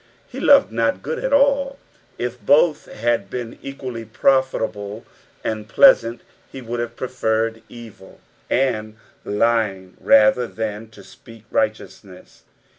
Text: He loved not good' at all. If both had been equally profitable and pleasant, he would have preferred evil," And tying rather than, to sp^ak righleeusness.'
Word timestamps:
He 0.25 0.39
loved 0.39 0.71
not 0.71 1.03
good' 1.03 1.23
at 1.23 1.31
all. 1.31 1.77
If 2.17 2.43
both 2.43 2.87
had 2.91 3.29
been 3.29 3.59
equally 3.61 4.03
profitable 4.03 5.05
and 5.43 5.69
pleasant, 5.69 6.21
he 6.51 6.59
would 6.59 6.79
have 6.79 6.95
preferred 6.95 7.61
evil," 7.69 8.19
And 8.49 8.97
tying 9.23 9.95
rather 9.99 10.47
than, 10.47 10.89
to 10.89 11.01
sp^ak 11.01 11.43
righleeusness.' 11.53 12.41